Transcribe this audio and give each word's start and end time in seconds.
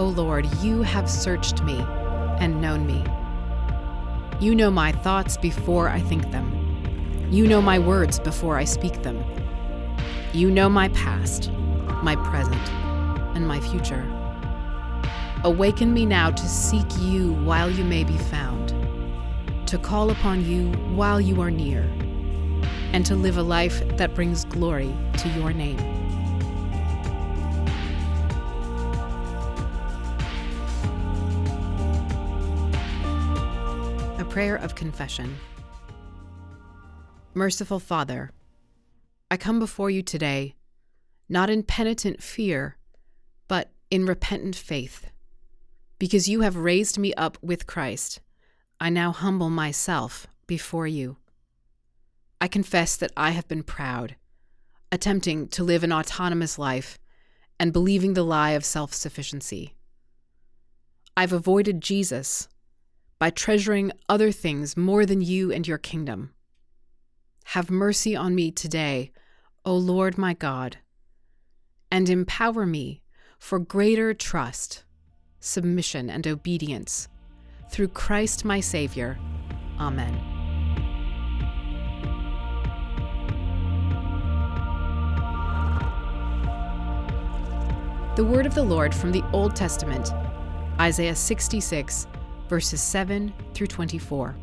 O 0.00 0.06
Lord, 0.06 0.52
you 0.56 0.82
have 0.82 1.08
searched 1.08 1.62
me 1.62 1.78
and 2.40 2.60
known 2.60 2.84
me. 2.84 3.04
You 4.40 4.52
know 4.56 4.68
my 4.68 4.90
thoughts 4.90 5.36
before 5.36 5.88
I 5.88 6.00
think 6.00 6.32
them. 6.32 7.28
You 7.30 7.46
know 7.46 7.62
my 7.62 7.78
words 7.78 8.18
before 8.18 8.58
I 8.58 8.64
speak 8.64 9.02
them. 9.02 9.24
You 10.32 10.50
know 10.50 10.68
my 10.68 10.88
past, 10.88 11.52
my 12.02 12.16
present, 12.16 12.68
and 13.36 13.46
my 13.46 13.60
future. 13.60 14.04
Awaken 15.44 15.94
me 15.94 16.06
now 16.06 16.30
to 16.30 16.48
seek 16.48 16.86
you 16.98 17.34
while 17.44 17.70
you 17.70 17.84
may 17.84 18.02
be 18.02 18.18
found, 18.18 18.74
to 19.68 19.78
call 19.78 20.10
upon 20.10 20.44
you 20.44 20.72
while 20.96 21.20
you 21.20 21.40
are 21.40 21.52
near, 21.52 21.82
and 22.92 23.06
to 23.06 23.14
live 23.14 23.36
a 23.36 23.42
life 23.42 23.80
that 23.96 24.12
brings 24.16 24.44
glory 24.44 24.92
to 25.18 25.28
your 25.28 25.52
name. 25.52 26.03
Prayer 34.34 34.56
of 34.56 34.74
confession. 34.74 35.38
Merciful 37.34 37.78
Father, 37.78 38.32
I 39.30 39.36
come 39.36 39.60
before 39.60 39.90
you 39.90 40.02
today, 40.02 40.56
not 41.28 41.50
in 41.50 41.62
penitent 41.62 42.20
fear, 42.20 42.76
but 43.46 43.70
in 43.92 44.06
repentant 44.06 44.56
faith. 44.56 45.12
Because 46.00 46.28
you 46.28 46.40
have 46.40 46.56
raised 46.56 46.98
me 46.98 47.14
up 47.14 47.38
with 47.42 47.68
Christ, 47.68 48.20
I 48.80 48.90
now 48.90 49.12
humble 49.12 49.50
myself 49.50 50.26
before 50.48 50.88
you. 50.88 51.16
I 52.40 52.48
confess 52.48 52.96
that 52.96 53.12
I 53.16 53.30
have 53.30 53.46
been 53.46 53.62
proud, 53.62 54.16
attempting 54.90 55.46
to 55.50 55.62
live 55.62 55.84
an 55.84 55.92
autonomous 55.92 56.58
life 56.58 56.98
and 57.60 57.72
believing 57.72 58.14
the 58.14 58.24
lie 58.24 58.50
of 58.50 58.64
self 58.64 58.94
sufficiency. 58.94 59.74
I've 61.16 61.32
avoided 61.32 61.80
Jesus 61.80 62.48
by 63.24 63.30
treasuring 63.30 63.90
other 64.06 64.30
things 64.30 64.76
more 64.76 65.06
than 65.06 65.22
you 65.22 65.50
and 65.50 65.66
your 65.66 65.78
kingdom. 65.78 66.34
Have 67.44 67.70
mercy 67.70 68.14
on 68.14 68.34
me 68.34 68.50
today, 68.50 69.12
O 69.64 69.74
Lord 69.74 70.18
my 70.18 70.34
God, 70.34 70.76
and 71.90 72.10
empower 72.10 72.66
me 72.66 73.00
for 73.38 73.58
greater 73.58 74.12
trust, 74.12 74.84
submission, 75.40 76.10
and 76.10 76.26
obedience 76.26 77.08
through 77.70 77.88
Christ 77.88 78.44
my 78.44 78.60
Savior. 78.60 79.18
Amen. 79.80 80.12
The 88.16 88.24
word 88.24 88.44
of 88.44 88.54
the 88.54 88.62
Lord 88.62 88.94
from 88.94 89.12
the 89.12 89.24
Old 89.32 89.56
Testament, 89.56 90.12
Isaiah 90.78 91.16
66, 91.16 92.06
verses 92.48 92.80
7 92.80 93.32
through 93.54 93.66
24. 93.66 94.34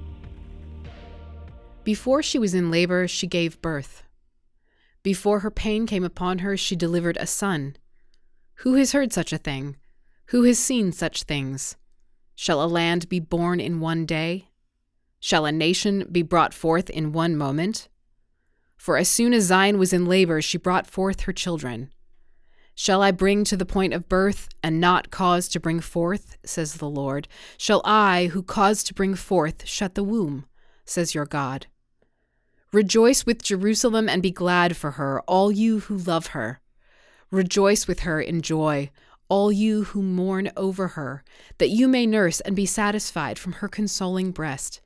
Before 1.84 2.22
she 2.22 2.38
was 2.38 2.54
in 2.54 2.72
labor, 2.72 3.08
she 3.08 3.28
gave 3.28 3.62
birth. 3.62 4.04
Before 5.04 5.40
her 5.40 5.52
pain 5.52 5.88
came 5.88 6.04
upon 6.04 6.40
her, 6.40 6.56
she 6.56 6.76
delivered 6.76 7.18
a 7.20 7.26
son. 7.26 7.76
Who 8.58 8.76
has 8.76 8.92
heard 8.92 9.12
such 9.12 9.34
a 9.34 9.38
thing? 9.38 9.78
Who 10.28 10.44
has 10.44 10.60
seen 10.60 10.92
such 10.92 11.24
things? 11.24 11.76
Shall 12.36 12.64
a 12.64 12.68
land 12.68 13.10
be 13.10 13.20
born 13.20 13.60
in 13.60 13.80
one 13.80 14.06
day? 14.06 14.50
Shall 15.20 15.46
a 15.46 15.52
nation 15.52 16.08
be 16.12 16.22
brought 16.22 16.54
forth 16.54 16.90
in 16.90 17.12
one 17.12 17.36
moment? 17.36 17.90
For 18.78 18.98
as 18.98 19.10
soon 19.10 19.34
as 19.34 19.44
Zion 19.46 19.78
was 19.78 19.94
in 19.94 20.06
labor, 20.06 20.42
she 20.42 20.58
brought 20.58 20.88
forth 20.88 21.22
her 21.22 21.34
children. 21.34 21.92
Shall 22.76 23.02
I 23.02 23.12
bring 23.12 23.44
to 23.46 23.58
the 23.58 23.66
point 23.66 23.94
of 23.94 24.10
birth 24.10 24.50
and 24.64 24.80
not 24.80 25.12
cause 25.12 25.48
to 25.50 25.60
bring 25.60 25.80
forth, 25.80 26.38
says 26.44 26.76
the 26.76 26.90
Lord? 26.90 27.28
Shall 27.58 27.82
I, 27.84 28.28
who 28.28 28.42
cause 28.42 28.84
to 28.84 28.94
bring 28.94 29.16
forth, 29.16 29.68
shut 29.68 29.96
the 29.96 30.04
womb, 30.04 30.46
says 30.86 31.14
your 31.14 31.26
God? 31.26 31.68
Rejoice 32.74 33.26
with 33.26 33.44
Jerusalem 33.44 34.08
and 34.08 34.24
be 34.24 34.32
glad 34.32 34.78
for 34.78 34.92
her, 34.92 35.22
all 35.22 35.52
you 35.52 35.80
who 35.80 35.98
love 35.98 36.28
her. 36.28 36.62
Rejoice 37.30 37.88
with 37.88 38.02
her 38.02 38.22
in 38.22 38.42
joy, 38.42 38.90
all 39.28 39.52
you 39.52 39.84
who 39.86 40.02
mourn 40.02 40.52
over 40.58 40.90
her, 40.90 41.24
that 41.58 41.70
you 41.70 41.88
may 41.88 42.06
nurse 42.06 42.40
and 42.42 42.56
be 42.56 42.66
satisfied 42.66 43.38
from 43.38 43.54
her 43.54 43.68
consoling 43.68 44.32
breast, 44.32 44.82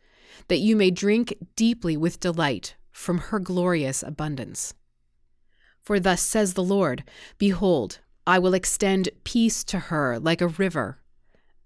that 0.48 0.60
you 0.60 0.76
may 0.76 0.92
drink 0.92 1.36
deeply 1.56 1.96
with 1.96 2.20
delight 2.20 2.76
from 2.92 3.18
her 3.18 3.40
glorious 3.40 4.02
abundance. 4.02 4.74
For 5.86 6.00
thus 6.00 6.22
says 6.22 6.56
the 6.56 6.64
Lord 6.64 7.04
Behold, 7.38 8.00
I 8.26 8.40
will 8.40 8.56
extend 8.56 9.10
peace 9.24 9.64
to 9.66 9.78
her 9.78 10.18
like 10.18 10.42
a 10.42 10.48
river, 10.48 10.98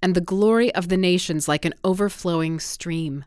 and 0.01 0.13
the 0.13 0.21
glory 0.21 0.75
of 0.75 0.89
the 0.89 0.97
nations 0.97 1.47
like 1.47 1.63
an 1.63 1.73
overflowing 1.85 2.59
stream. 2.59 3.23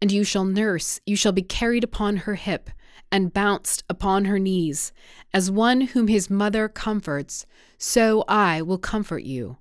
And 0.00 0.12
you 0.12 0.22
shall 0.22 0.44
nurse, 0.44 1.00
you 1.04 1.16
shall 1.16 1.32
be 1.32 1.42
carried 1.42 1.82
upon 1.82 2.18
her 2.18 2.36
hip, 2.36 2.70
and 3.10 3.32
bounced 3.32 3.82
upon 3.90 4.26
her 4.26 4.38
knees. 4.38 4.92
As 5.34 5.50
one 5.50 5.80
whom 5.80 6.06
his 6.06 6.30
mother 6.30 6.68
comforts, 6.68 7.44
so 7.76 8.24
I 8.28 8.62
will 8.62 8.78
comfort 8.78 9.24
you. 9.24 9.56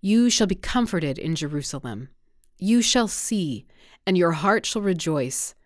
You 0.00 0.30
shall 0.30 0.46
be 0.46 0.54
comforted 0.54 1.18
in 1.18 1.34
Jerusalem. 1.34 2.08
You 2.58 2.82
shall 2.82 3.08
see, 3.08 3.66
and 4.06 4.16
your 4.16 4.32
heart 4.32 4.64
shall 4.64 4.82
rejoice. 4.82 5.56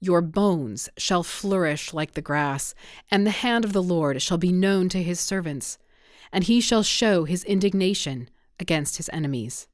Your 0.00 0.20
bones 0.20 0.88
shall 0.96 1.22
flourish 1.22 1.92
like 1.92 2.14
the 2.14 2.22
grass, 2.22 2.74
and 3.10 3.26
the 3.26 3.30
hand 3.30 3.64
of 3.64 3.72
the 3.72 3.82
Lord 3.82 4.22
shall 4.22 4.38
be 4.38 4.52
known 4.52 4.88
to 4.90 5.02
his 5.02 5.18
servants, 5.18 5.78
and 6.32 6.44
he 6.44 6.60
shall 6.60 6.82
show 6.82 7.24
his 7.24 7.42
indignation 7.44 8.30
against 8.60 8.96
his 8.98 9.10
enemies. 9.12 9.66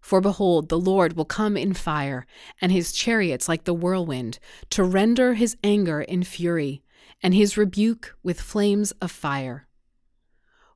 For 0.00 0.20
behold, 0.20 0.68
the 0.68 0.78
Lord 0.78 1.16
will 1.16 1.24
come 1.24 1.56
in 1.56 1.74
fire, 1.74 2.26
and 2.60 2.70
his 2.70 2.92
chariots 2.92 3.48
like 3.48 3.64
the 3.64 3.74
whirlwind, 3.74 4.38
to 4.70 4.84
render 4.84 5.34
his 5.34 5.56
anger 5.64 6.00
in 6.00 6.22
fury, 6.22 6.82
and 7.20 7.34
his 7.34 7.56
rebuke 7.56 8.16
with 8.22 8.40
flames 8.40 8.92
of 9.00 9.10
fire. 9.10 9.66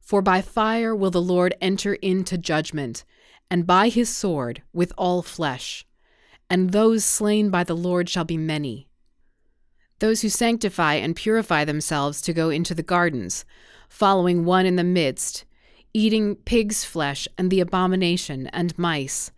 For 0.00 0.22
by 0.22 0.42
fire 0.42 0.96
will 0.96 1.12
the 1.12 1.22
Lord 1.22 1.54
enter 1.60 1.94
into 1.94 2.36
judgment, 2.36 3.04
and 3.48 3.66
by 3.66 3.88
his 3.88 4.08
sword 4.08 4.62
with 4.72 4.92
all 4.98 5.22
flesh, 5.22 5.86
and 6.50 6.70
those 6.70 7.04
slain 7.04 7.48
by 7.48 7.62
the 7.62 7.76
Lord 7.76 8.08
shall 8.08 8.24
be 8.24 8.36
many. 8.36 8.88
Those 10.00 10.22
who 10.22 10.28
sanctify 10.28 10.94
and 10.94 11.14
purify 11.14 11.64
themselves 11.64 12.20
to 12.22 12.32
go 12.32 12.50
into 12.50 12.74
the 12.74 12.82
gardens, 12.82 13.44
following 13.88 14.44
one 14.44 14.66
in 14.66 14.76
the 14.76 14.84
midst, 14.84 15.44
eating 15.94 16.34
pig's 16.34 16.84
flesh 16.84 17.28
and 17.38 17.50
the 17.50 17.60
abomination 17.60 18.48
and 18.48 18.76
mice, 18.76 19.30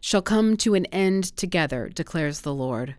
shall 0.00 0.22
come 0.22 0.56
to 0.58 0.74
an 0.74 0.86
end 0.86 1.24
together, 1.36 1.88
declares 1.88 2.42
the 2.42 2.54
Lord. 2.54 2.96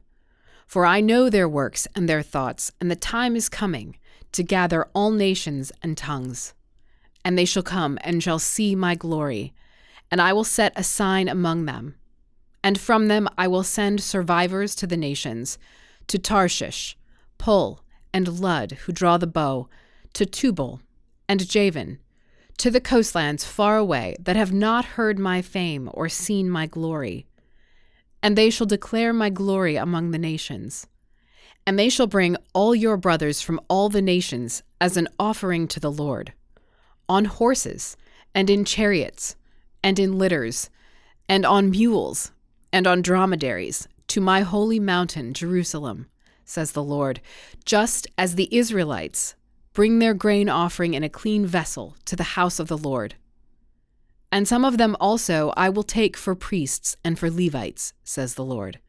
For 0.66 0.86
I 0.86 1.01
know 1.01 1.30
their 1.30 1.47
works 1.47 1.88
and 1.96 2.07
their 2.07 2.22
thoughts, 2.22 2.71
and 2.80 2.89
the 2.89 2.95
time 2.95 3.36
is 3.36 3.50
coming 3.50 3.98
to 4.31 4.44
gather 4.44 4.88
all 4.94 5.12
nations 5.12 5.71
and 5.81 5.98
tongues. 5.98 6.54
And 7.25 7.38
they 7.38 7.45
shall 7.45 7.63
come 7.63 7.98
and 8.01 8.24
shall 8.24 8.39
see 8.39 8.75
my 8.75 8.95
glory, 8.95 9.54
and 10.12 10.21
I 10.21 10.33
will 10.33 10.44
set 10.44 10.74
a 10.75 10.83
sign 10.83 11.27
among 11.27 11.66
them. 11.66 11.95
And 12.63 12.79
from 12.79 13.07
them 13.07 13.27
I 13.38 13.47
will 13.47 13.63
send 13.63 14.01
survivors 14.01 14.75
to 14.75 14.88
the 14.88 14.97
nations, 14.97 15.57
to 16.07 16.19
Tarshish, 16.19 16.97
Pul, 17.38 17.81
and 18.13 18.39
Lud, 18.39 18.73
who 18.83 18.91
draw 18.91 19.17
the 19.17 19.27
bow, 19.27 19.69
to 20.13 20.25
Tubal, 20.25 20.81
and 21.27 21.47
Javan, 21.47 22.00
to 22.57 22.69
the 22.69 22.81
coastlands 22.81 23.45
far 23.45 23.77
away 23.77 24.15
that 24.19 24.35
have 24.35 24.51
not 24.51 24.83
heard 24.83 25.17
my 25.17 25.41
fame 25.41 25.89
or 25.94 26.09
seen 26.09 26.50
my 26.50 26.65
glory. 26.65 27.25
And 28.21 28.38
they 28.38 28.50
shall 28.50 28.67
declare 28.67 29.13
my 29.13 29.29
glory 29.29 29.77
among 29.77 30.11
the 30.11 30.17
nations. 30.17 30.88
And 31.65 31.79
they 31.79 31.88
shall 31.88 32.07
bring 32.07 32.35
all 32.53 32.75
your 32.75 32.97
brothers 32.97 33.41
from 33.41 33.61
all 33.69 33.88
the 33.88 34.01
nations 34.01 34.63
as 34.81 34.97
an 34.97 35.07
offering 35.17 35.67
to 35.69 35.79
the 35.79 35.91
Lord, 35.91 36.33
on 37.07 37.25
horses, 37.25 37.95
and 38.35 38.50
in 38.50 38.65
chariots, 38.65 39.35
and 39.83 39.97
in 40.00 40.17
litters, 40.17 40.69
and 41.29 41.45
on 41.45 41.69
mules, 41.69 42.31
and 42.71 42.88
on 42.88 43.01
dromedaries, 43.01 43.88
to 44.07 44.21
my 44.21 44.42
holy 44.42 44.80
mountain, 44.80 45.33
Jerusalem, 45.33 46.07
says 46.45 46.71
the 46.71 46.83
Lord, 46.83 47.21
just 47.66 48.07
as 48.18 48.36
the 48.36 48.54
Israelites, 48.56 49.36
bring 49.74 50.00
their 50.00 50.13
grain 50.13 50.50
offering 50.50 50.94
in 50.94 51.04
a 51.04 51.10
clean 51.10 51.45
vessel 51.45 51.95
to 52.06 52.16
the 52.16 52.36
house 52.36 52.60
of 52.60 52.68
the 52.68 52.77
Lord. 52.77 53.16
And 54.31 54.48
some 54.48 54.66
of 54.66 54.77
them 54.77 54.95
also 55.00 55.54
I 55.57 55.69
will 55.69 55.83
take 55.83 56.18
for 56.18 56.36
priests 56.36 56.95
and 57.04 57.18
for 57.18 57.30
Levites, 57.30 57.94
says 58.04 58.36
the 58.36 58.44
Lord. 58.45 58.80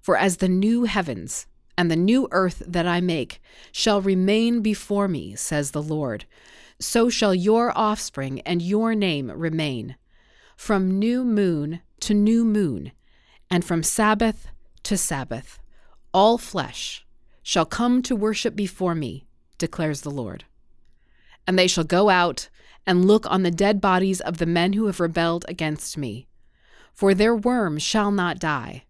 For 0.00 0.16
as 0.16 0.38
the 0.38 0.48
new 0.48 0.84
heavens 0.84 1.46
and 1.76 1.90
the 1.90 1.96
new 1.96 2.28
earth 2.32 2.62
that 2.66 2.86
I 2.86 3.00
make 3.00 3.40
shall 3.72 4.00
remain 4.00 4.60
before 4.60 5.08
me, 5.08 5.34
says 5.36 5.70
the 5.70 5.82
Lord, 5.82 6.24
so 6.80 7.08
shall 7.08 7.34
your 7.34 7.76
offspring 7.76 8.40
and 8.42 8.62
your 8.62 8.94
name 8.94 9.30
remain, 9.30 9.96
from 10.56 10.98
new 10.98 11.24
moon 11.24 11.80
to 12.00 12.14
new 12.14 12.44
moon, 12.44 12.92
and 13.50 13.64
from 13.64 13.82
Sabbath 13.82 14.48
to 14.84 14.96
Sabbath. 14.96 15.58
All 16.12 16.38
flesh 16.38 17.06
shall 17.42 17.66
come 17.66 18.02
to 18.02 18.16
worship 18.16 18.54
before 18.54 18.94
me, 18.94 19.26
declares 19.58 20.02
the 20.02 20.10
Lord. 20.10 20.44
And 21.46 21.58
they 21.58 21.66
shall 21.66 21.84
go 21.84 22.08
out 22.08 22.48
and 22.86 23.06
look 23.06 23.30
on 23.30 23.42
the 23.42 23.50
dead 23.50 23.80
bodies 23.80 24.20
of 24.20 24.38
the 24.38 24.46
men 24.46 24.72
who 24.72 24.86
have 24.86 25.00
rebelled 25.00 25.44
against 25.48 25.96
me. 25.96 26.26
For 26.92 27.14
their 27.14 27.34
worm 27.34 27.78
shall 27.78 28.10
not 28.10 28.38
die, 28.38 28.84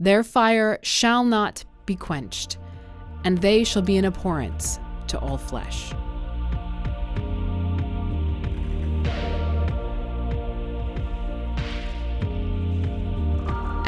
their 0.00 0.24
fire 0.24 0.78
shall 0.82 1.24
not 1.24 1.64
be 1.86 1.94
quenched, 1.94 2.58
and 3.24 3.38
they 3.38 3.64
shall 3.64 3.82
be 3.82 3.96
an 3.96 4.04
abhorrence 4.04 4.78
to 5.08 5.18
all 5.18 5.38
flesh. 5.38 5.92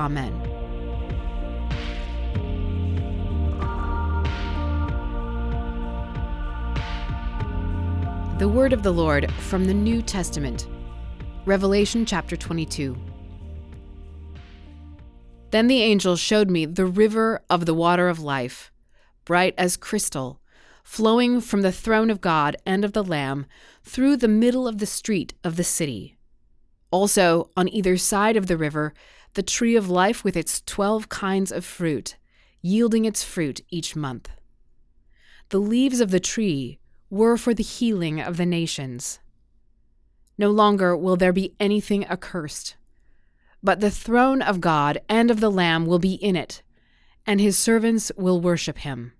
Amen. 0.00 0.32
The 8.38 8.48
word 8.48 8.72
of 8.72 8.82
the 8.82 8.92
Lord 8.92 9.30
from 9.32 9.66
the 9.66 9.74
New 9.74 10.00
Testament, 10.00 10.68
Revelation 11.44 12.06
chapter 12.06 12.34
22. 12.34 12.96
Then 15.50 15.66
the 15.66 15.82
angel 15.82 16.16
showed 16.16 16.48
me 16.48 16.64
the 16.64 16.86
river 16.86 17.42
of 17.50 17.66
the 17.66 17.74
water 17.74 18.08
of 18.08 18.20
life, 18.20 18.72
bright 19.26 19.52
as 19.58 19.76
crystal, 19.76 20.40
flowing 20.82 21.42
from 21.42 21.60
the 21.60 21.72
throne 21.72 22.08
of 22.08 22.22
God 22.22 22.56
and 22.64 22.86
of 22.86 22.94
the 22.94 23.04
Lamb 23.04 23.44
through 23.84 24.16
the 24.16 24.28
middle 24.28 24.66
of 24.66 24.78
the 24.78 24.86
street 24.86 25.34
of 25.44 25.56
the 25.56 25.64
city. 25.64 26.16
Also, 26.90 27.50
on 27.54 27.68
either 27.68 27.96
side 27.98 28.36
of 28.38 28.46
the 28.46 28.56
river, 28.56 28.94
the 29.34 29.42
tree 29.42 29.76
of 29.76 29.88
life 29.88 30.24
with 30.24 30.36
its 30.36 30.60
twelve 30.62 31.08
kinds 31.08 31.52
of 31.52 31.64
fruit, 31.64 32.16
yielding 32.62 33.04
its 33.04 33.22
fruit 33.22 33.60
each 33.70 33.94
month. 33.94 34.30
The 35.50 35.58
leaves 35.58 36.00
of 36.00 36.10
the 36.10 36.20
tree 36.20 36.78
were 37.08 37.36
for 37.36 37.54
the 37.54 37.62
healing 37.62 38.20
of 38.20 38.36
the 38.36 38.46
nations. 38.46 39.18
No 40.38 40.50
longer 40.50 40.96
will 40.96 41.16
there 41.16 41.32
be 41.32 41.54
anything 41.60 42.06
accursed, 42.06 42.76
but 43.62 43.80
the 43.80 43.90
throne 43.90 44.42
of 44.42 44.60
God 44.60 44.98
and 45.08 45.30
of 45.30 45.40
the 45.40 45.50
Lamb 45.50 45.86
will 45.86 45.98
be 45.98 46.14
in 46.14 46.34
it, 46.36 46.62
and 47.26 47.40
his 47.40 47.58
servants 47.58 48.10
will 48.16 48.40
worship 48.40 48.78
him. 48.78 49.12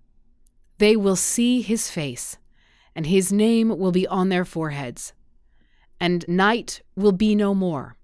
They 0.77 0.95
will 0.95 1.15
see 1.15 1.61
his 1.61 1.91
face, 1.91 2.37
and 2.95 3.05
his 3.05 3.31
name 3.31 3.77
will 3.77 3.91
be 3.91 4.07
on 4.07 4.29
their 4.29 4.45
foreheads. 4.45 5.13
And 5.99 6.27
night 6.27 6.81
will 6.95 7.11
be 7.11 7.35
no 7.35 7.53
more. 7.53 7.97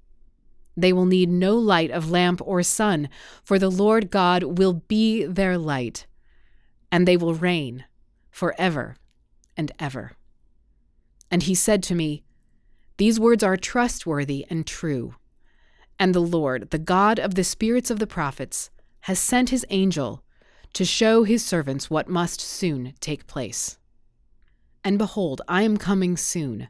They 0.77 0.93
will 0.93 1.05
need 1.05 1.29
no 1.29 1.57
light 1.57 1.89
of 1.89 2.11
lamp 2.11 2.39
or 2.45 2.61
sun, 2.61 3.09
for 3.43 3.57
the 3.57 3.71
Lord 3.71 4.11
God 4.11 4.43
will 4.43 4.73
be 4.73 5.25
their 5.25 5.57
light, 5.57 6.05
and 6.91 7.07
they 7.07 7.17
will 7.17 7.33
reign 7.33 7.85
forever 8.29 8.95
and 9.57 9.71
ever. 9.79 10.11
And 11.31 11.43
he 11.43 11.55
said 11.55 11.81
to 11.83 11.95
me, 11.95 12.23
These 12.97 13.19
words 13.19 13.41
are 13.41 13.57
trustworthy 13.57 14.45
and 14.51 14.67
true. 14.67 15.15
And 15.99 16.13
the 16.13 16.19
Lord, 16.19 16.69
the 16.69 16.77
God 16.77 17.17
of 17.17 17.33
the 17.33 17.43
spirits 17.43 17.89
of 17.89 17.97
the 17.97 18.05
prophets, 18.05 18.69
has 19.01 19.17
sent 19.17 19.49
his 19.49 19.65
angel 19.71 20.23
to 20.73 20.85
show 20.85 21.23
his 21.23 21.43
servants 21.43 21.89
what 21.89 22.07
must 22.07 22.39
soon 22.39 22.93
take 22.99 23.25
place. 23.25 23.79
And 24.83 24.99
behold, 24.99 25.41
I 25.47 25.63
am 25.63 25.77
coming 25.77 26.17
soon. 26.17 26.69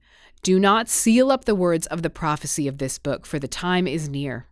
do 0.43 0.59
not 0.59 0.89
seal 0.89 1.31
up 1.31 1.45
the 1.45 1.55
words 1.55 1.85
of 1.87 2.01
the 2.01 2.09
prophecy 2.09 2.67
of 2.67 2.77
this 2.79 2.97
book, 2.97 3.25
for 3.25 3.37
the 3.37 3.47
time 3.47 3.87
is 3.87 4.09
near. 4.09 4.47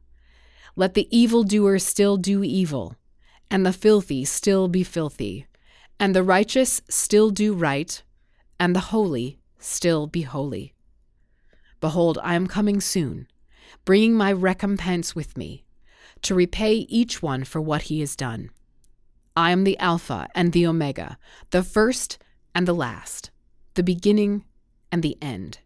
Let 0.75 0.93
the 0.93 1.07
evildoer 1.15 1.79
still 1.79 2.17
do 2.17 2.43
evil, 2.43 2.95
and 3.49 3.65
the 3.65 3.73
filthy 3.73 4.23
still 4.25 4.67
be 4.67 4.83
filthy, 4.83 5.47
and 5.99 6.15
the 6.15 6.23
righteous 6.23 6.81
still 6.89 7.31
do 7.31 7.53
right, 7.53 8.01
and 8.59 8.75
the 8.75 8.91
holy 8.91 9.39
still 9.57 10.05
be 10.05 10.21
holy. 10.21 10.73
Behold, 11.81 12.19
I 12.21 12.35
am 12.35 12.47
coming 12.47 12.81
soon, 12.81 13.27
bringing 13.83 14.13
my 14.13 14.31
recompense 14.31 15.15
with 15.15 15.37
me, 15.37 15.65
to 16.21 16.35
repay 16.35 16.73
each 16.73 17.23
one 17.23 17.43
for 17.43 17.61
what 17.61 17.83
he 17.83 17.99
has 18.01 18.15
done. 18.15 18.51
I 19.35 19.51
am 19.51 19.63
the 19.63 19.77
Alpha 19.79 20.27
and 20.35 20.51
the 20.51 20.67
Omega, 20.67 21.17
the 21.51 21.63
first 21.63 22.17
and 22.53 22.67
the 22.67 22.73
last, 22.73 23.31
the 23.75 23.83
beginning 23.83 24.43
and 24.91 25.01
the 25.01 25.17
end. 25.21 25.59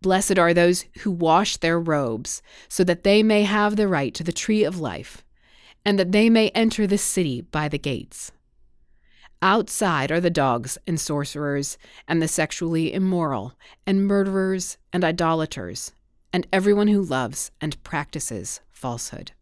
Blessed 0.00 0.38
are 0.38 0.54
those 0.54 0.84
who 1.00 1.10
wash 1.10 1.56
their 1.56 1.80
robes, 1.80 2.40
so 2.68 2.84
that 2.84 3.02
they 3.02 3.22
may 3.22 3.42
have 3.42 3.76
the 3.76 3.88
right 3.88 4.14
to 4.14 4.22
the 4.22 4.32
tree 4.32 4.64
of 4.64 4.78
life, 4.80 5.24
and 5.84 5.98
that 5.98 6.12
they 6.12 6.30
may 6.30 6.50
enter 6.50 6.86
the 6.86 6.98
city 6.98 7.40
by 7.40 7.68
the 7.68 7.78
gates. 7.78 8.30
Outside 9.42 10.10
are 10.10 10.20
the 10.20 10.30
dogs 10.30 10.78
and 10.86 11.00
sorcerers, 11.00 11.78
and 12.06 12.20
the 12.20 12.28
sexually 12.28 12.92
immoral, 12.92 13.54
and 13.86 14.06
murderers, 14.06 14.78
and 14.92 15.04
idolaters, 15.04 15.92
and 16.32 16.46
everyone 16.52 16.88
who 16.88 17.02
loves 17.02 17.50
and 17.60 17.82
practices 17.82 18.60
falsehood. 18.70 19.32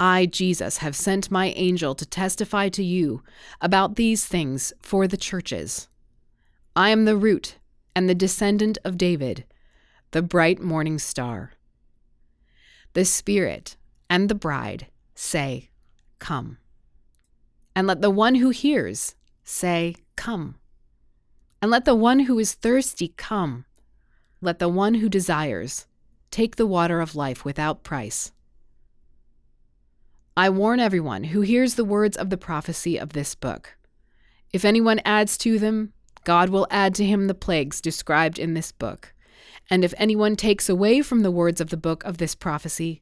I, 0.00 0.26
Jesus, 0.26 0.78
have 0.78 0.94
sent 0.94 1.30
my 1.30 1.48
angel 1.56 1.94
to 1.96 2.06
testify 2.06 2.68
to 2.70 2.84
you 2.84 3.22
about 3.60 3.96
these 3.96 4.24
things 4.24 4.72
for 4.80 5.08
the 5.08 5.16
churches. 5.16 5.88
I 6.76 6.90
am 6.90 7.04
the 7.04 7.16
root 7.16 7.57
and 7.98 8.08
the 8.08 8.14
descendant 8.14 8.78
of 8.84 8.96
David, 8.96 9.44
the 10.12 10.22
bright 10.22 10.60
morning 10.60 11.00
star. 11.00 11.54
The 12.92 13.04
Spirit 13.04 13.76
and 14.08 14.28
the 14.28 14.36
bride 14.36 14.86
say, 15.16 15.70
Come. 16.20 16.58
And 17.74 17.88
let 17.88 18.00
the 18.00 18.08
one 18.08 18.36
who 18.36 18.50
hears 18.50 19.16
say, 19.42 19.96
Come. 20.14 20.54
And 21.60 21.72
let 21.72 21.86
the 21.86 21.96
one 21.96 22.20
who 22.20 22.38
is 22.38 22.52
thirsty 22.52 23.14
come. 23.16 23.64
Let 24.40 24.60
the 24.60 24.68
one 24.68 24.94
who 24.94 25.08
desires 25.08 25.88
take 26.30 26.54
the 26.54 26.68
water 26.68 27.00
of 27.00 27.16
life 27.16 27.44
without 27.44 27.82
price. 27.82 28.30
I 30.36 30.50
warn 30.50 30.78
everyone 30.78 31.24
who 31.24 31.40
hears 31.40 31.74
the 31.74 31.84
words 31.84 32.16
of 32.16 32.30
the 32.30 32.38
prophecy 32.38 32.96
of 32.96 33.12
this 33.12 33.34
book. 33.34 33.76
If 34.52 34.64
anyone 34.64 35.00
adds 35.04 35.36
to 35.38 35.58
them, 35.58 35.94
God 36.28 36.50
will 36.50 36.66
add 36.70 36.94
to 36.96 37.06
him 37.06 37.26
the 37.26 37.32
plagues 37.32 37.80
described 37.80 38.38
in 38.38 38.52
this 38.52 38.70
book. 38.70 39.14
And 39.70 39.82
if 39.82 39.94
anyone 39.96 40.36
takes 40.36 40.68
away 40.68 41.00
from 41.00 41.20
the 41.20 41.30
words 41.30 41.58
of 41.58 41.70
the 41.70 41.78
book 41.78 42.04
of 42.04 42.18
this 42.18 42.34
prophecy, 42.34 43.00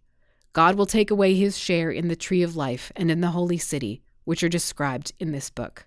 God 0.52 0.76
will 0.76 0.86
take 0.86 1.10
away 1.10 1.34
his 1.34 1.58
share 1.58 1.90
in 1.90 2.06
the 2.06 2.14
tree 2.14 2.44
of 2.44 2.54
life 2.54 2.92
and 2.94 3.10
in 3.10 3.22
the 3.22 3.32
holy 3.32 3.58
city, 3.58 4.00
which 4.22 4.44
are 4.44 4.48
described 4.48 5.10
in 5.18 5.32
this 5.32 5.50
book. 5.50 5.86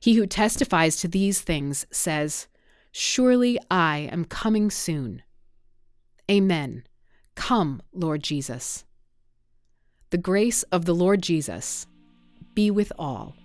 He 0.00 0.14
who 0.14 0.26
testifies 0.26 0.96
to 0.96 1.06
these 1.06 1.42
things 1.42 1.86
says, 1.92 2.48
Surely 2.90 3.56
I 3.70 4.08
am 4.10 4.24
coming 4.24 4.68
soon. 4.68 5.22
Amen. 6.28 6.82
Come, 7.36 7.80
Lord 7.92 8.24
Jesus. 8.24 8.84
The 10.10 10.18
grace 10.18 10.64
of 10.64 10.86
the 10.86 10.94
Lord 10.94 11.22
Jesus 11.22 11.86
be 12.52 12.72
with 12.72 12.92
all. 12.98 13.36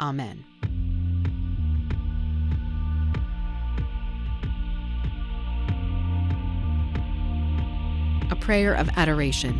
Amen. 0.00 0.44
Prayer 8.44 8.74
of 8.74 8.90
adoration. 8.96 9.58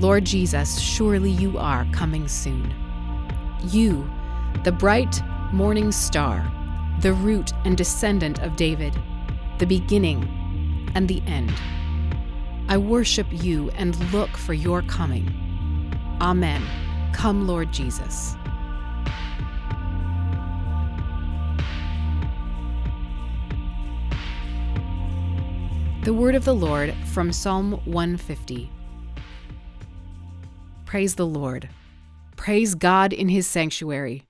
Lord 0.00 0.24
Jesus, 0.24 0.80
surely 0.80 1.30
you 1.30 1.58
are 1.58 1.86
coming 1.92 2.26
soon. 2.26 2.74
You, 3.62 4.10
the 4.64 4.72
bright 4.72 5.20
morning 5.52 5.92
star, 5.92 6.50
the 7.02 7.12
root 7.12 7.52
and 7.66 7.76
descendant 7.76 8.38
of 8.38 8.56
David, 8.56 8.98
the 9.58 9.66
beginning 9.66 10.90
and 10.94 11.08
the 11.08 11.22
end. 11.26 11.52
I 12.70 12.78
worship 12.78 13.26
you 13.30 13.68
and 13.72 13.94
look 14.14 14.34
for 14.38 14.54
your 14.54 14.80
coming. 14.80 15.28
Amen. 16.22 16.62
Come, 17.12 17.46
Lord 17.46 17.70
Jesus. 17.70 18.34
The 26.02 26.14
word 26.14 26.34
of 26.34 26.46
the 26.46 26.54
Lord 26.54 26.94
from 27.12 27.30
Psalm 27.30 27.72
150. 27.84 28.70
Praise 30.86 31.14
the 31.14 31.26
Lord. 31.26 31.68
Praise 32.36 32.74
God 32.74 33.12
in 33.12 33.28
his 33.28 33.46
sanctuary. 33.46 34.26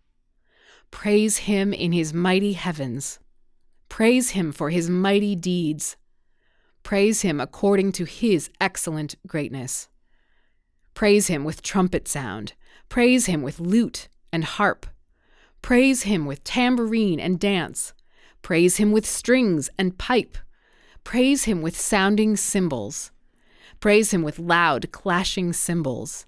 Praise 0.91 1.37
him 1.37 1.73
in 1.73 1.93
his 1.93 2.13
mighty 2.13 2.55
heavens. 2.55 3.21
Praise 3.89 4.31
him 4.31 4.51
for 4.51 4.71
his 4.71 4.91
mighty 4.91 5.37
deeds. 5.37 5.97
Praise 6.83 7.23
him 7.23 7.41
according 7.41 7.93
to 7.93 8.05
his 8.05 8.51
excellent 8.61 9.15
greatness. 9.25 9.89
Praise 10.95 11.29
him 11.29 11.45
with 11.45 11.63
trumpet 11.63 12.09
sound. 12.09 12.55
Praise 12.89 13.27
him 13.27 13.43
with 13.43 13.61
lute 13.61 14.09
and 14.33 14.43
harp. 14.43 14.87
Praise 15.63 16.03
him 16.03 16.27
with 16.27 16.43
tambourine 16.43 17.21
and 17.21 17.39
dance. 17.39 17.95
Praise 18.43 18.79
him 18.79 18.91
with 18.91 19.07
strings 19.07 19.71
and 19.79 19.97
pipe. 19.97 20.37
Praise 21.05 21.45
him 21.45 21.63
with 21.63 21.79
sounding 21.79 22.37
cymbals. 22.37 23.11
Praise 23.81 24.13
him 24.13 24.23
with 24.23 24.39
loud, 24.39 24.93
clashing 24.93 25.53
cymbals. 25.53 26.27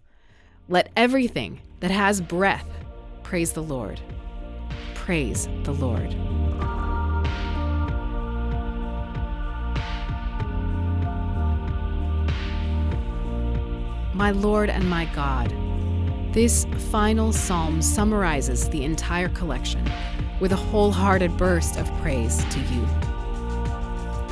Let 0.69 0.91
everything 0.97 1.61
that 1.81 1.91
has 1.91 2.21
breath 2.21 2.67
praise 3.23 3.52
the 3.52 3.62
Lord. 3.62 4.00
Praise 4.95 5.49
the 5.64 5.73
Lord. 5.73 6.14
My 14.14 14.31
Lord 14.31 14.71
and 14.71 14.88
my 14.88 15.07
God, 15.07 15.52
this 16.33 16.64
final 16.91 17.33
psalm 17.33 17.83
summarizes 17.83 18.69
the 18.69 18.85
entire 18.85 19.29
collection 19.29 19.85
with 20.41 20.52
a 20.52 20.57
wholehearted 20.57 21.37
burst 21.37 21.76
of 21.76 21.93
praise 22.00 22.45
to 22.47 22.61
you. 22.61 23.12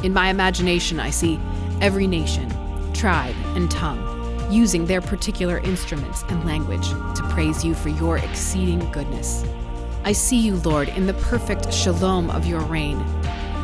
In 0.02 0.14
my 0.14 0.30
imagination, 0.30 0.98
I 0.98 1.10
see 1.10 1.38
every 1.82 2.06
nation, 2.06 2.48
tribe, 2.94 3.34
and 3.54 3.70
tongue 3.70 4.06
using 4.50 4.86
their 4.86 5.02
particular 5.02 5.58
instruments 5.58 6.24
and 6.28 6.44
language 6.46 6.88
to 6.88 7.28
praise 7.30 7.62
you 7.64 7.74
for 7.74 7.90
your 7.90 8.16
exceeding 8.16 8.90
goodness. 8.92 9.44
I 10.04 10.12
see 10.12 10.38
you, 10.38 10.56
Lord, 10.56 10.88
in 10.88 11.06
the 11.06 11.14
perfect 11.14 11.72
shalom 11.72 12.30
of 12.30 12.46
your 12.46 12.60
reign, 12.60 12.98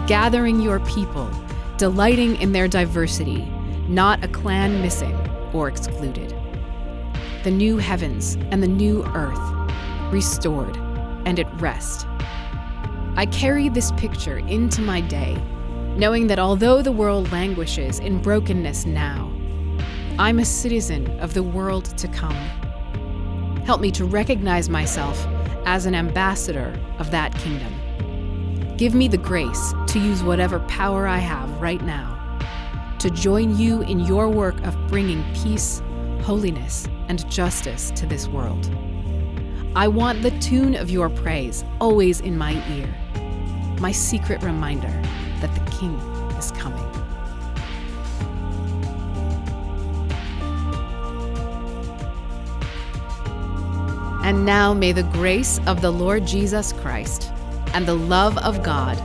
gathering 0.07 0.61
your 0.61 0.81
people, 0.81 1.31
delighting 1.79 2.37
in 2.37 2.53
their 2.53 2.69
diversity, 2.69 3.43
not 3.89 4.23
a 4.23 4.29
clan 4.29 4.83
missing 4.83 5.17
or 5.55 5.69
excluded. 5.69 6.35
The 7.45 7.51
new 7.51 7.79
heavens 7.79 8.37
and 8.51 8.63
the 8.63 8.69
new 8.69 9.05
earth, 9.15 9.41
restored 10.13 10.77
and 11.25 11.41
at 11.41 11.61
rest. 11.61 12.07
I 13.17 13.27
carry 13.33 13.71
this 13.71 13.91
picture 13.93 14.39
into 14.39 14.83
my 14.83 15.01
day 15.01 15.43
knowing 15.97 16.27
that 16.27 16.39
although 16.39 16.83
the 16.83 16.93
world 16.93 17.33
languishes 17.33 18.01
in 18.01 18.21
brokenness 18.21 18.85
now, 18.85 19.33
I'm 20.19 20.39
a 20.39 20.45
citizen 20.45 21.09
of 21.21 21.33
the 21.33 21.43
world 21.43 21.87
to 21.97 22.07
come. 22.09 22.35
Help 23.65 23.81
me 23.81 23.91
to 23.93 24.05
recognize 24.05 24.69
myself 24.69 25.27
as 25.65 25.87
an 25.87 25.95
ambassador 25.95 26.79
of 26.99 27.11
that 27.13 27.35
kingdom. 27.37 28.77
Give 28.77 28.95
me 28.95 29.09
the 29.09 29.17
grace 29.17 29.73
to 29.89 29.99
use 29.99 30.23
whatever 30.23 30.61
power 30.61 31.07
I 31.07 31.19
have 31.19 31.51
right 31.63 31.83
now 31.83 32.13
to 32.99 33.11
join 33.11 33.59
you 33.59 33.83
in 33.83 34.01
your 34.01 34.29
work 34.29 34.61
of 34.67 34.77
bringing 34.89 35.25
peace, 35.35 35.83
holiness, 36.23 36.87
and 37.09 37.29
justice 37.31 37.91
to 37.93 38.07
this 38.07 38.29
world. 38.29 38.71
I 39.75 39.89
want 39.89 40.23
the 40.23 40.31
tune 40.41 40.75
of 40.75 40.91
your 40.91 41.09
praise 41.09 41.65
always 41.81 42.21
in 42.21 42.37
my 42.37 42.53
ear, 42.75 42.95
my 43.81 43.93
secret 43.93 44.43
reminder 44.43 45.03
King 45.79 45.95
is 46.39 46.51
coming. 46.53 46.85
And 54.25 54.45
now 54.45 54.75
may 54.75 54.91
the 54.91 55.05
grace 55.05 55.61
of 55.67 55.83
the 55.83 55.93
Lord 55.93 56.27
Jesus 56.27 56.73
Christ, 56.73 57.31
and 57.75 57.87
the 57.87 57.95
love 57.95 58.37
of 58.39 58.63
God, 58.63 58.99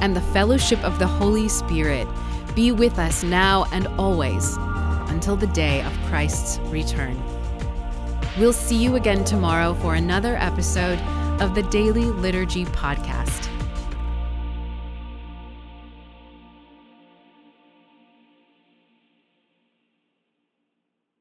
and 0.00 0.16
the 0.16 0.22
fellowship 0.32 0.82
of 0.82 0.98
the 0.98 1.06
Holy 1.06 1.48
Spirit 1.48 2.08
be 2.54 2.72
with 2.72 2.98
us 2.98 3.22
now 3.22 3.66
and 3.72 3.86
always 3.98 4.56
until 5.10 5.36
the 5.36 5.48
day 5.48 5.82
of 5.82 5.92
Christ's 6.06 6.58
return. 6.70 7.20
We'll 8.38 8.52
see 8.52 8.76
you 8.76 8.96
again 8.96 9.24
tomorrow 9.24 9.74
for 9.74 9.96
another 9.96 10.36
episode 10.36 10.98
of 11.40 11.54
the 11.54 11.62
Daily 11.64 12.06
Liturgy 12.06 12.64
Podcast. 12.64 13.03